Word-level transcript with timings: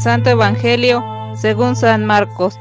Santo 0.00 0.30
Evangelio 0.30 1.04
según 1.34 1.76
San 1.76 2.04
Marcos. 2.04 2.58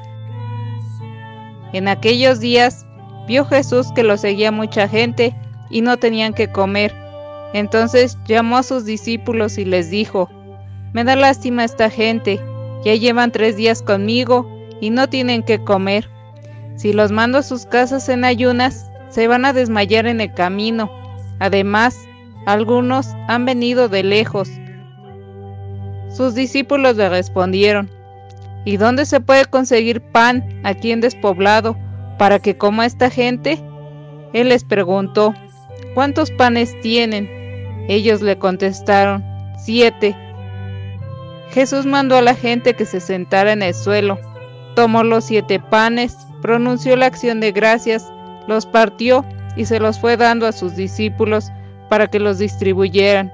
En 1.73 1.87
aquellos 1.87 2.39
días 2.39 2.85
vio 3.27 3.45
Jesús 3.45 3.91
que 3.93 4.03
lo 4.03 4.17
seguía 4.17 4.51
mucha 4.51 4.87
gente 4.87 5.35
y 5.69 5.81
no 5.81 5.97
tenían 5.97 6.33
que 6.33 6.51
comer. 6.51 6.93
Entonces 7.53 8.17
llamó 8.25 8.57
a 8.57 8.63
sus 8.63 8.85
discípulos 8.85 9.57
y 9.57 9.65
les 9.65 9.89
dijo, 9.89 10.29
Me 10.93 11.03
da 11.03 11.15
lástima 11.15 11.63
esta 11.63 11.89
gente, 11.89 12.39
ya 12.83 12.95
llevan 12.95 13.31
tres 13.31 13.55
días 13.55 13.81
conmigo 13.81 14.49
y 14.81 14.89
no 14.89 15.07
tienen 15.07 15.43
que 15.43 15.63
comer. 15.63 16.09
Si 16.75 16.93
los 16.93 17.11
mando 17.11 17.37
a 17.37 17.43
sus 17.43 17.65
casas 17.65 18.09
en 18.09 18.25
ayunas, 18.25 18.91
se 19.09 19.27
van 19.27 19.45
a 19.45 19.53
desmayar 19.53 20.05
en 20.07 20.19
el 20.19 20.33
camino. 20.33 20.91
Además, 21.39 21.97
algunos 22.45 23.07
han 23.27 23.45
venido 23.45 23.87
de 23.87 24.03
lejos. 24.03 24.49
Sus 26.15 26.33
discípulos 26.33 26.95
le 26.95 27.09
respondieron, 27.09 27.89
¿Y 28.63 28.77
dónde 28.77 29.05
se 29.05 29.19
puede 29.19 29.43
conseguir 29.43 29.99
pan 29.99 30.61
aquí 30.63 30.93
en 30.93 31.01
despoblado 31.01 31.77
para 32.17 32.39
que 32.39 32.57
coma 32.57 32.85
esta 32.85 33.09
gente? 33.09 33.59
Él 34.31 34.47
les 34.47 34.63
preguntó, 34.63 35.33
¿cuántos 35.93 36.31
panes 36.31 36.73
tienen? 36.79 37.29
Ellos 37.89 38.21
le 38.21 38.39
contestaron, 38.39 39.25
siete. 39.57 40.15
Jesús 41.51 41.85
mandó 41.85 42.15
a 42.15 42.21
la 42.21 42.33
gente 42.33 42.75
que 42.75 42.85
se 42.85 43.01
sentara 43.01 43.51
en 43.51 43.61
el 43.61 43.73
suelo, 43.73 44.17
tomó 44.73 45.03
los 45.03 45.25
siete 45.25 45.59
panes, 45.59 46.17
pronunció 46.41 46.95
la 46.95 47.07
acción 47.07 47.41
de 47.41 47.51
gracias, 47.51 48.09
los 48.47 48.65
partió 48.65 49.25
y 49.57 49.65
se 49.65 49.81
los 49.81 49.99
fue 49.99 50.15
dando 50.15 50.47
a 50.47 50.53
sus 50.53 50.77
discípulos 50.77 51.51
para 51.89 52.07
que 52.07 52.19
los 52.19 52.39
distribuyeran, 52.39 53.33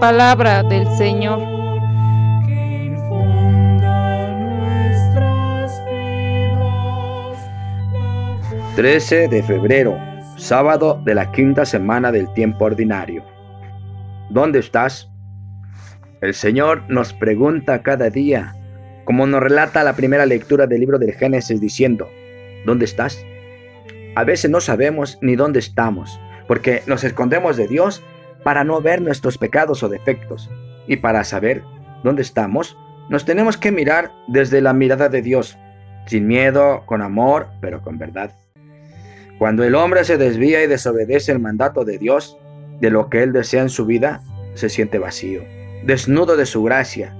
Palabra 0.00 0.62
del 0.62 0.86
Señor. 0.96 1.40
13 8.76 9.28
de 9.28 9.42
febrero, 9.44 9.96
sábado 10.36 11.00
de 11.04 11.14
la 11.14 11.30
quinta 11.30 11.64
semana 11.64 12.10
del 12.10 12.32
tiempo 12.34 12.64
ordinario. 12.64 13.24
¿Dónde 14.30 14.58
estás? 14.58 15.10
El 16.20 16.34
Señor 16.34 16.82
nos 16.88 17.12
pregunta 17.12 17.82
cada 17.82 18.10
día, 18.10 18.54
como 19.04 19.26
nos 19.26 19.40
relata 19.40 19.84
la 19.84 19.94
primera 19.94 20.26
lectura 20.26 20.66
del 20.66 20.80
libro 20.80 20.98
del 20.98 21.12
Génesis 21.12 21.60
diciendo, 21.60 22.08
¿dónde 22.66 22.84
estás? 22.84 23.24
A 24.16 24.24
veces 24.24 24.50
no 24.50 24.60
sabemos 24.60 25.18
ni 25.22 25.36
dónde 25.36 25.60
estamos, 25.60 26.18
porque 26.48 26.82
nos 26.86 27.04
escondemos 27.04 27.56
de 27.56 27.68
Dios 27.68 28.02
para 28.44 28.62
no 28.62 28.80
ver 28.80 29.02
nuestros 29.02 29.38
pecados 29.38 29.82
o 29.82 29.88
defectos. 29.88 30.50
Y 30.86 30.96
para 30.96 31.24
saber 31.24 31.64
dónde 32.04 32.22
estamos, 32.22 32.76
nos 33.08 33.24
tenemos 33.24 33.56
que 33.56 33.72
mirar 33.72 34.12
desde 34.28 34.60
la 34.60 34.72
mirada 34.72 35.08
de 35.08 35.22
Dios, 35.22 35.58
sin 36.06 36.26
miedo, 36.26 36.84
con 36.86 37.02
amor, 37.02 37.48
pero 37.60 37.82
con 37.82 37.98
verdad. 37.98 38.30
Cuando 39.38 39.64
el 39.64 39.74
hombre 39.74 40.04
se 40.04 40.16
desvía 40.16 40.62
y 40.62 40.68
desobedece 40.68 41.32
el 41.32 41.40
mandato 41.40 41.84
de 41.84 41.98
Dios, 41.98 42.38
de 42.80 42.90
lo 42.90 43.08
que 43.08 43.22
él 43.22 43.32
desea 43.32 43.62
en 43.62 43.68
su 43.68 43.86
vida, 43.86 44.20
se 44.54 44.68
siente 44.68 44.98
vacío, 44.98 45.42
desnudo 45.84 46.36
de 46.36 46.46
su 46.46 46.62
gracia. 46.62 47.14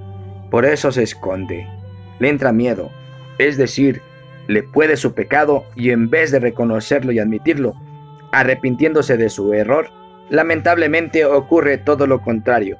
Por 0.49 0.65
eso 0.65 0.91
se 0.91 1.03
esconde. 1.03 1.67
Le 2.19 2.29
entra 2.29 2.53
miedo, 2.53 2.89
es 3.37 3.57
decir, 3.57 4.01
le 4.47 4.63
puede 4.63 4.95
su 4.95 5.13
pecado 5.13 5.65
y 5.75 5.89
en 5.89 6.09
vez 6.09 6.31
de 6.31 6.39
reconocerlo 6.39 7.11
y 7.11 7.19
admitirlo, 7.19 7.75
arrepintiéndose 8.31 9.17
de 9.17 9.29
su 9.29 9.53
error, 9.53 9.89
lamentablemente 10.29 11.25
ocurre 11.25 11.77
todo 11.77 12.07
lo 12.07 12.21
contrario. 12.21 12.77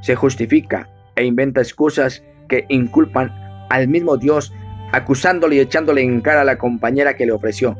Se 0.00 0.14
justifica 0.14 0.88
e 1.16 1.24
inventa 1.24 1.60
excusas 1.60 2.22
que 2.48 2.64
inculpan 2.68 3.32
al 3.70 3.88
mismo 3.88 4.16
Dios, 4.16 4.52
acusándole 4.92 5.56
y 5.56 5.60
echándole 5.60 6.02
en 6.02 6.20
cara 6.20 6.42
a 6.42 6.44
la 6.44 6.58
compañera 6.58 7.16
que 7.16 7.26
le 7.26 7.32
ofreció 7.32 7.76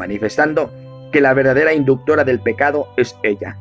manifestando 0.00 0.72
que 1.12 1.20
la 1.20 1.34
verdadera 1.34 1.74
inductora 1.74 2.24
del 2.24 2.40
pecado 2.40 2.88
es 2.96 3.16
ella. 3.22 3.56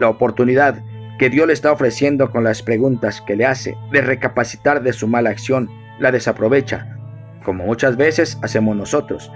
La 0.00 0.08
oportunidad 0.08 0.76
que 1.18 1.30
Dios 1.30 1.46
le 1.46 1.52
está 1.52 1.72
ofreciendo 1.72 2.30
con 2.30 2.42
las 2.44 2.62
preguntas 2.62 3.22
que 3.22 3.36
le 3.36 3.46
hace 3.46 3.76
de 3.92 4.02
recapacitar 4.02 4.82
de 4.82 4.92
su 4.92 5.06
mala 5.06 5.30
acción, 5.30 5.70
la 6.00 6.10
desaprovecha, 6.10 6.98
como 7.44 7.64
muchas 7.64 7.96
veces 7.96 8.36
hacemos 8.42 8.76
nosotros. 8.76 9.30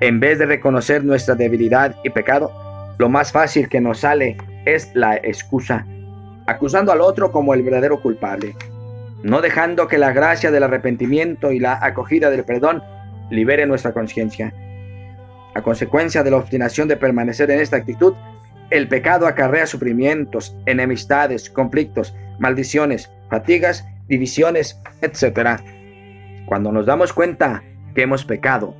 En 0.00 0.20
vez 0.20 0.38
de 0.38 0.46
reconocer 0.46 1.04
nuestra 1.04 1.34
debilidad 1.34 1.96
y 2.04 2.10
pecado, 2.10 2.52
lo 3.02 3.08
más 3.08 3.32
fácil 3.32 3.68
que 3.68 3.80
nos 3.80 3.98
sale 3.98 4.36
es 4.64 4.92
la 4.94 5.16
excusa, 5.16 5.84
acusando 6.46 6.92
al 6.92 7.00
otro 7.00 7.32
como 7.32 7.52
el 7.52 7.64
verdadero 7.64 8.00
culpable, 8.00 8.54
no 9.24 9.40
dejando 9.40 9.88
que 9.88 9.98
la 9.98 10.12
gracia 10.12 10.52
del 10.52 10.62
arrepentimiento 10.62 11.50
y 11.50 11.58
la 11.58 11.84
acogida 11.84 12.30
del 12.30 12.44
perdón 12.44 12.80
libere 13.28 13.66
nuestra 13.66 13.92
conciencia. 13.92 14.54
A 15.52 15.62
consecuencia 15.62 16.22
de 16.22 16.30
la 16.30 16.36
obstinación 16.36 16.86
de 16.86 16.96
permanecer 16.96 17.50
en 17.50 17.58
esta 17.58 17.76
actitud, 17.76 18.14
el 18.70 18.86
pecado 18.86 19.26
acarrea 19.26 19.66
sufrimientos, 19.66 20.56
enemistades, 20.66 21.50
conflictos, 21.50 22.14
maldiciones, 22.38 23.10
fatigas, 23.28 23.84
divisiones, 24.06 24.80
etc. 25.00 25.60
Cuando 26.46 26.70
nos 26.70 26.86
damos 26.86 27.12
cuenta 27.12 27.64
que 27.96 28.02
hemos 28.02 28.24
pecado, 28.24 28.76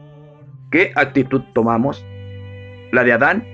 ¿qué 0.70 0.92
actitud 0.94 1.42
tomamos? 1.52 2.06
¿La 2.92 3.02
de 3.02 3.14
Adán? 3.14 3.51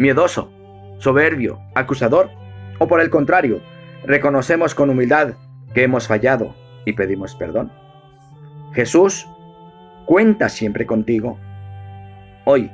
Miedoso, 0.00 0.50
soberbio, 0.96 1.60
acusador. 1.74 2.30
¿O 2.78 2.88
por 2.88 3.02
el 3.02 3.10
contrario, 3.10 3.60
reconocemos 4.06 4.74
con 4.74 4.88
humildad 4.88 5.34
que 5.74 5.82
hemos 5.82 6.08
fallado 6.08 6.54
y 6.86 6.94
pedimos 6.94 7.34
perdón? 7.34 7.70
Jesús 8.72 9.28
cuenta 10.06 10.48
siempre 10.48 10.86
contigo 10.86 11.38
Hoy, 12.46 12.70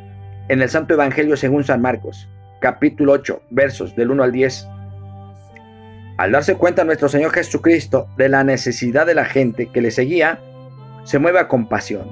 en 0.46 0.62
el 0.62 0.68
Santo 0.68 0.94
Evangelio 0.94 1.36
según 1.36 1.64
San 1.64 1.82
Marcos, 1.82 2.28
capítulo 2.60 3.14
8, 3.14 3.42
versos 3.50 3.96
del 3.96 4.12
1 4.12 4.22
al 4.22 4.30
10. 4.30 4.68
Al 6.18 6.30
darse 6.30 6.54
cuenta 6.54 6.84
nuestro 6.84 7.08
Señor 7.08 7.32
Jesucristo 7.32 8.06
de 8.16 8.28
la 8.28 8.44
necesidad 8.44 9.04
de 9.04 9.16
la 9.16 9.24
gente 9.24 9.66
que 9.72 9.80
le 9.80 9.90
seguía, 9.90 10.38
se 11.02 11.18
mueve 11.18 11.40
a 11.40 11.48
compasión 11.48 12.08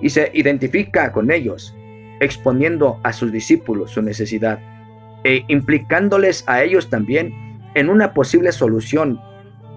y 0.00 0.08
se 0.08 0.30
identifica 0.32 1.12
con 1.12 1.30
ellos, 1.30 1.76
exponiendo 2.20 3.00
a 3.02 3.12
sus 3.12 3.32
discípulos 3.32 3.92
su 3.92 4.02
necesidad 4.02 4.60
e 5.24 5.44
implicándoles 5.48 6.44
a 6.46 6.62
ellos 6.62 6.90
también 6.90 7.60
en 7.74 7.88
una 7.88 8.14
posible 8.14 8.52
solución. 8.52 9.20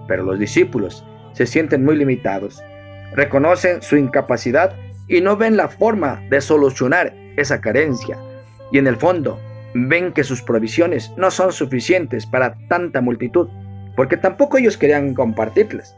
Pero 0.06 0.22
los 0.22 0.38
discípulos 0.38 1.04
se 1.32 1.46
sienten 1.46 1.84
muy 1.84 1.96
limitados, 1.96 2.62
reconocen 3.14 3.82
su 3.82 3.96
incapacidad 3.96 4.74
y 5.08 5.20
no 5.20 5.36
ven 5.36 5.56
la 5.56 5.68
forma 5.68 6.22
de 6.30 6.40
solucionar 6.40 7.14
esa 7.36 7.60
carencia. 7.60 8.18
Y 8.70 8.78
en 8.78 8.86
el 8.86 8.96
fondo, 8.96 9.38
ven 9.74 10.12
que 10.12 10.24
sus 10.24 10.42
provisiones 10.42 11.12
no 11.16 11.30
son 11.30 11.52
suficientes 11.52 12.26
para 12.26 12.56
tanta 12.68 13.00
multitud, 13.00 13.48
porque 13.96 14.16
tampoco 14.16 14.58
ellos 14.58 14.76
querían 14.76 15.14
compartirlas. 15.14 15.96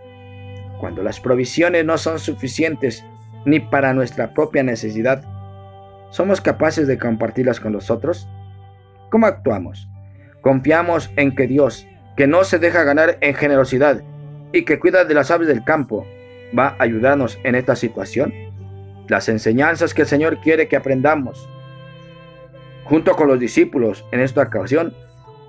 Cuando 0.79 1.03
las 1.03 1.21
provisiones 1.21 1.85
no 1.85 1.99
son 1.99 2.19
suficientes 2.19 3.05
ni 3.45 3.61
para 3.61 3.93
nuestra 3.93 4.33
propia 4.33 4.63
necesidad, 4.63 5.25
¿somos 6.11 6.41
capaces 6.41 6.87
de 6.87 6.99
compartirlas 6.99 7.61
con 7.61 7.73
los 7.73 7.91
otros? 7.91 8.29
¿Cómo 9.11 9.27
actuamos? 9.27 9.89
¿Confiamos 10.41 11.11
en 11.17 11.35
que 11.35 11.47
Dios, 11.47 11.87
que 12.17 12.27
no 12.27 12.45
se 12.45 12.59
deja 12.59 12.85
ganar 12.85 13.19
en 13.21 13.35
generosidad 13.35 14.03
y 14.53 14.65
que 14.65 14.79
cuida 14.79 15.05
de 15.05 15.15
las 15.15 15.31
aves 15.31 15.49
del 15.49 15.65
campo, 15.65 16.07
va 16.57 16.77
a 16.79 16.83
ayudarnos 16.85 17.39
en 17.45 17.55
esta 17.55 17.77
situación? 17.77 18.33
las 19.11 19.29
enseñanzas 19.29 19.93
que 19.93 20.03
el 20.03 20.09
Señor 20.09 20.41
quiere 20.41 20.69
que 20.69 20.77
aprendamos 20.77 21.49
junto 22.85 23.15
con 23.17 23.29
los 23.29 23.39
discípulos 23.39 24.05
en 24.13 24.21
esta 24.21 24.43
ocasión 24.43 24.95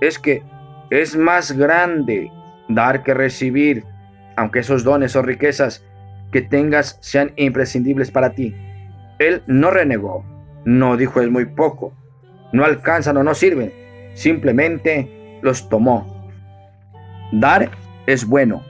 es 0.01 0.19
que 0.19 0.43
es 0.89 1.15
más 1.15 1.53
grande 1.53 2.29
dar 2.67 3.03
que 3.03 3.13
recibir, 3.13 3.85
aunque 4.35 4.59
esos 4.59 4.83
dones 4.83 5.15
o 5.15 5.21
riquezas 5.21 5.85
que 6.31 6.41
tengas 6.41 6.97
sean 7.01 7.31
imprescindibles 7.35 8.11
para 8.11 8.31
ti. 8.31 8.55
Él 9.19 9.43
no 9.45 9.71
renegó, 9.71 10.25
no 10.65 10.97
dijo 10.97 11.21
es 11.21 11.29
muy 11.29 11.45
poco, 11.45 11.93
no 12.51 12.65
alcanzan 12.65 13.17
o 13.17 13.23
no 13.23 13.33
sirven, 13.33 13.73
simplemente 14.13 15.39
los 15.41 15.69
tomó. 15.69 16.29
Dar 17.31 17.71
es 18.07 18.25
bueno, 18.25 18.63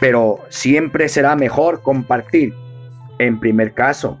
pero 0.00 0.40
siempre 0.48 1.08
será 1.08 1.36
mejor 1.36 1.82
compartir. 1.82 2.54
En 3.18 3.38
primer 3.38 3.74
caso, 3.74 4.18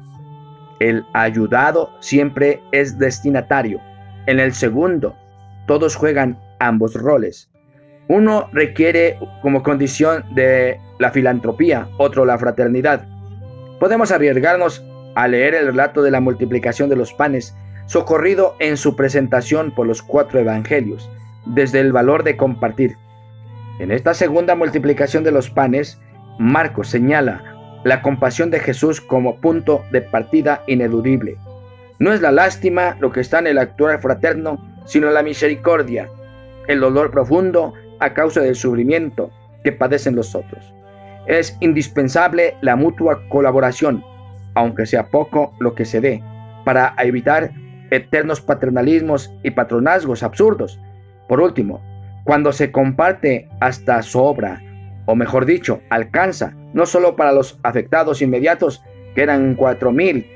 el 0.78 1.04
ayudado 1.12 1.90
siempre 2.00 2.62
es 2.72 2.98
destinatario. 2.98 3.80
En 4.26 4.38
el 4.38 4.52
segundo, 4.52 5.16
todos 5.66 5.96
juegan 5.96 6.38
ambos 6.58 6.94
roles. 6.94 7.50
Uno 8.08 8.48
requiere 8.52 9.18
como 9.42 9.62
condición 9.62 10.24
de 10.34 10.78
la 10.98 11.10
filantropía, 11.10 11.88
otro 11.98 12.24
la 12.24 12.38
fraternidad. 12.38 13.06
Podemos 13.78 14.10
arriesgarnos 14.10 14.84
a 15.14 15.28
leer 15.28 15.54
el 15.54 15.66
relato 15.66 16.02
de 16.02 16.10
la 16.10 16.20
multiplicación 16.20 16.88
de 16.88 16.96
los 16.96 17.12
panes, 17.12 17.54
socorrido 17.86 18.56
en 18.60 18.76
su 18.76 18.96
presentación 18.96 19.72
por 19.72 19.86
los 19.86 20.02
cuatro 20.02 20.38
evangelios, 20.38 21.10
desde 21.46 21.80
el 21.80 21.92
valor 21.92 22.22
de 22.22 22.36
compartir. 22.36 22.96
En 23.78 23.90
esta 23.90 24.14
segunda 24.14 24.54
multiplicación 24.54 25.24
de 25.24 25.32
los 25.32 25.50
panes, 25.50 25.98
Marcos 26.38 26.88
señala 26.88 27.42
la 27.84 28.02
compasión 28.02 28.50
de 28.50 28.60
Jesús 28.60 29.00
como 29.00 29.40
punto 29.40 29.82
de 29.90 30.02
partida 30.02 30.62
ineludible. 30.66 31.36
No 31.98 32.12
es 32.12 32.20
la 32.20 32.30
lástima 32.30 32.96
lo 33.00 33.10
que 33.12 33.20
está 33.20 33.38
en 33.38 33.46
el 33.46 33.58
actuar 33.58 34.00
fraterno, 34.00 34.58
sino 34.84 35.10
la 35.10 35.22
misericordia, 35.22 36.08
el 36.68 36.80
dolor 36.80 37.10
profundo 37.10 37.74
a 38.00 38.12
causa 38.14 38.40
del 38.40 38.54
sufrimiento 38.54 39.30
que 39.64 39.72
padecen 39.72 40.16
los 40.16 40.34
otros. 40.34 40.74
Es 41.26 41.56
indispensable 41.60 42.56
la 42.60 42.76
mutua 42.76 43.20
colaboración, 43.28 44.04
aunque 44.54 44.86
sea 44.86 45.08
poco 45.08 45.54
lo 45.58 45.74
que 45.74 45.84
se 45.84 46.00
dé, 46.00 46.22
para 46.64 46.94
evitar 46.98 47.52
eternos 47.90 48.40
paternalismos 48.40 49.32
y 49.42 49.50
patronazgos 49.50 50.22
absurdos. 50.22 50.80
Por 51.28 51.40
último, 51.40 51.80
cuando 52.24 52.52
se 52.52 52.70
comparte 52.70 53.48
hasta 53.60 54.02
sobra, 54.02 54.62
o 55.06 55.14
mejor 55.14 55.46
dicho, 55.46 55.80
alcanza, 55.90 56.54
no 56.72 56.86
solo 56.86 57.16
para 57.16 57.32
los 57.32 57.58
afectados 57.62 58.22
inmediatos, 58.22 58.82
que 59.14 59.22
eran 59.22 59.54
cuatro 59.54 59.90
mil, 59.90 60.26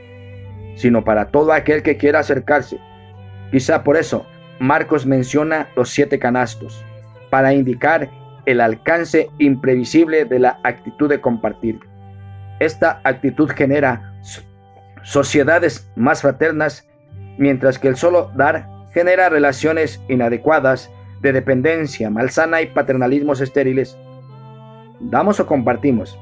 sino 0.74 1.04
para 1.04 1.26
todo 1.26 1.52
aquel 1.52 1.82
que 1.82 1.96
quiera 1.96 2.20
acercarse. 2.20 2.78
Quizá 3.52 3.84
por 3.84 3.96
eso 3.96 4.26
Marcos 4.58 5.06
menciona 5.06 5.68
los 5.76 5.90
siete 5.90 6.18
canastos, 6.18 6.84
para 7.30 7.54
indicar 7.54 8.10
el 8.46 8.60
alcance 8.60 9.28
imprevisible 9.38 10.24
de 10.24 10.38
la 10.38 10.58
actitud 10.64 11.08
de 11.08 11.20
compartir. 11.20 11.80
Esta 12.60 13.00
actitud 13.04 13.50
genera 13.50 14.14
sociedades 15.02 15.90
más 15.96 16.22
fraternas, 16.22 16.88
mientras 17.38 17.78
que 17.78 17.88
el 17.88 17.96
solo 17.96 18.30
dar 18.34 18.66
genera 18.92 19.28
relaciones 19.28 20.00
inadecuadas 20.08 20.90
de 21.20 21.32
dependencia 21.32 22.10
malsana 22.10 22.62
y 22.62 22.66
paternalismos 22.66 23.40
estériles. 23.40 23.98
¿Damos 25.00 25.40
o 25.40 25.46
compartimos? 25.46 26.18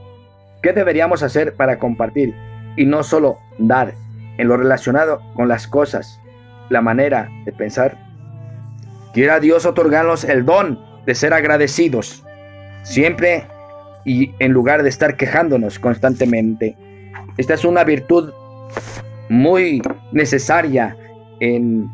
¿Qué 0.62 0.72
deberíamos 0.72 1.22
hacer 1.22 1.54
para 1.54 1.78
compartir 1.78 2.34
y 2.76 2.86
no 2.86 3.02
solo 3.02 3.38
dar 3.58 3.94
en 4.38 4.48
lo 4.48 4.56
relacionado 4.56 5.20
con 5.34 5.48
las 5.48 5.66
cosas, 5.66 6.20
la 6.70 6.80
manera 6.80 7.28
de 7.44 7.52
pensar? 7.52 7.98
Quiera 9.12 9.40
Dios 9.40 9.66
otorgarnos 9.66 10.24
el 10.24 10.44
don 10.44 10.80
de 11.04 11.14
ser 11.14 11.34
agradecidos, 11.34 12.24
siempre 12.82 13.44
y 14.04 14.32
en 14.38 14.52
lugar 14.52 14.82
de 14.82 14.88
estar 14.88 15.16
quejándonos 15.16 15.78
constantemente. 15.78 16.76
Esta 17.36 17.54
es 17.54 17.64
una 17.64 17.84
virtud 17.84 18.32
muy 19.28 19.82
necesaria 20.12 20.96
en 21.40 21.88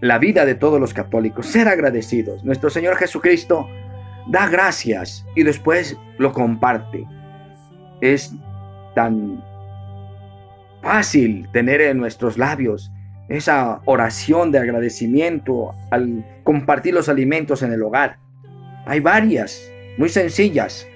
la 0.00 0.18
vida 0.18 0.44
de 0.44 0.54
todos 0.54 0.80
los 0.80 0.94
católicos, 0.94 1.46
ser 1.46 1.68
agradecidos. 1.68 2.44
Nuestro 2.44 2.70
Señor 2.70 2.96
Jesucristo 2.96 3.66
da 4.28 4.48
gracias 4.48 5.24
y 5.34 5.42
después 5.42 5.96
lo 6.18 6.32
comparte. 6.32 7.04
Es 8.00 8.32
tan 8.94 9.42
fácil 10.82 11.48
tener 11.52 11.80
en 11.80 11.98
nuestros 11.98 12.38
labios 12.38 12.92
esa 13.28 13.80
oración 13.86 14.52
de 14.52 14.58
agradecimiento 14.60 15.74
al 15.90 16.24
compartir 16.44 16.94
los 16.94 17.08
alimentos 17.08 17.62
en 17.62 17.72
el 17.72 17.82
hogar. 17.82 18.18
Hay 18.86 19.00
varias, 19.00 19.68
muy 19.98 20.08
sencillas. 20.08 20.86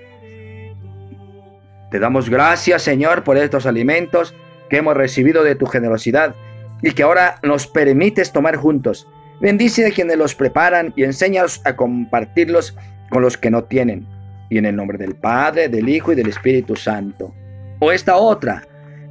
Te 1.90 1.98
damos 1.98 2.31
gracias, 2.31 2.82
Señor, 2.82 3.25
por 3.25 3.37
estos 3.37 3.66
alimentos 3.66 4.34
que 4.69 4.76
hemos 4.76 4.96
recibido 4.96 5.42
de 5.42 5.56
tu 5.56 5.66
generosidad 5.66 6.34
y 6.82 6.92
que 6.92 7.02
ahora 7.02 7.38
nos 7.42 7.66
permites 7.66 8.32
tomar 8.32 8.56
juntos. 8.56 9.08
Bendice 9.40 9.87
a 9.87 9.90
quienes 9.90 10.16
los 10.16 10.34
preparan 10.34 10.92
y 10.96 11.04
enséñalos 11.04 11.60
a 11.64 11.75
compartirlos 11.75 12.76
con 13.10 13.22
los 13.22 13.37
que 13.37 13.50
no 13.50 13.64
tienen. 13.64 14.06
Y 14.48 14.58
en 14.58 14.66
el 14.66 14.76
nombre 14.76 14.98
del 14.98 15.14
Padre, 15.14 15.69
del 15.69 15.88
Hijo 15.88 16.12
y 16.12 16.16
del 16.16 16.28
Espíritu 16.28 16.76
Santo. 16.76 17.34
O 17.81 17.93
esta 17.93 18.16
otra. 18.16 18.62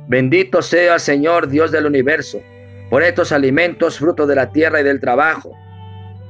Bendito 0.08 0.62
sea 0.62 1.00
Señor 1.00 1.50
Dios 1.50 1.72
del 1.72 1.86
universo, 1.86 2.42
por 2.90 3.04
estos 3.04 3.32
alimentos, 3.32 4.00
fruto 4.00 4.26
de 4.26 4.36
la 4.36 4.52
tierra 4.52 4.82
y 4.82 4.84
del 4.84 5.00
trabajo 5.00 5.56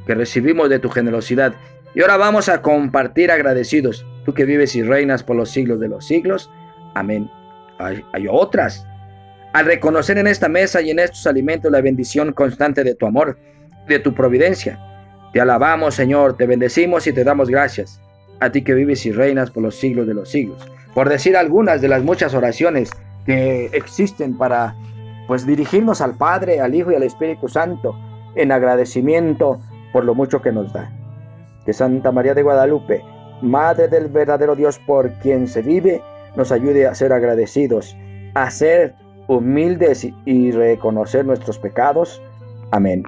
que 0.05 0.15
recibimos 0.15 0.69
de 0.69 0.79
tu 0.79 0.89
generosidad. 0.89 1.53
Y 1.93 2.01
ahora 2.01 2.17
vamos 2.17 2.49
a 2.49 2.61
compartir 2.61 3.31
agradecidos, 3.31 4.05
tú 4.29 4.35
que 4.35 4.45
vives 4.45 4.75
y 4.75 4.83
reinas 4.83 5.23
por 5.23 5.35
los 5.35 5.49
siglos 5.49 5.79
de 5.79 5.87
los 5.87 6.05
siglos. 6.05 6.51
Amén. 6.93 7.29
Hay, 7.79 8.27
otras 8.29 8.85
al 9.53 9.65
reconocer 9.65 10.19
en 10.19 10.27
esta 10.27 10.47
mesa 10.47 10.81
y 10.81 10.91
en 10.91 10.99
estos 10.99 11.25
alimentos 11.25 11.71
la 11.71 11.81
bendición 11.81 12.33
constante 12.33 12.83
de 12.83 12.93
tu 12.93 13.07
amor, 13.07 13.39
de 13.87 13.97
tu 13.97 14.13
providencia. 14.13 14.79
Te 15.33 15.41
alabamos, 15.41 15.95
Señor, 15.95 16.37
te 16.37 16.45
bendecimos 16.45 17.07
y 17.07 17.13
te 17.13 17.23
damos 17.23 17.49
gracias, 17.49 17.99
a 18.39 18.51
ti 18.51 18.63
que 18.63 18.75
vives 18.75 19.05
y 19.07 19.11
reinas 19.11 19.49
por 19.49 19.63
los 19.63 19.75
siglos 19.75 20.05
de 20.05 20.13
los 20.13 20.29
siglos. 20.29 20.69
Por 20.93 21.09
decir 21.09 21.35
algunas 21.35 21.81
de 21.81 21.87
las 21.87 22.03
muchas 22.03 22.35
oraciones 22.35 22.91
que 23.25 23.71
existen 23.73 24.37
para 24.37 24.75
pues 25.27 25.47
dirigirnos 25.47 26.01
al 26.01 26.15
Padre, 26.15 26.59
al 26.59 26.75
Hijo 26.75 26.91
y 26.91 26.95
al 26.95 27.03
Espíritu 27.03 27.47
Santo 27.47 27.95
en 28.35 28.51
agradecimiento 28.51 29.59
por 29.91 30.03
lo 30.03 30.13
mucho 30.13 30.41
que 30.41 30.51
nos 30.51 30.71
da. 30.73 30.91
Que 31.65 31.73
Santa 31.73 32.11
María 32.11 32.35
de 32.35 32.43
Guadalupe, 32.43 33.03
Madre 33.41 33.87
del 33.87 34.07
verdadero 34.07 34.55
Dios 34.55 34.79
por 34.79 35.11
quien 35.19 35.47
se 35.47 35.61
vive, 35.61 36.01
nos 36.35 36.51
ayude 36.51 36.87
a 36.87 36.95
ser 36.95 37.13
agradecidos, 37.13 37.95
a 38.33 38.51
ser 38.51 38.95
humildes 39.27 40.07
y 40.25 40.51
reconocer 40.51 41.25
nuestros 41.25 41.57
pecados. 41.59 42.21
Amén. 42.71 43.03